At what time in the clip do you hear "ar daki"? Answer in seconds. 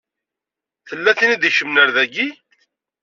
1.83-2.27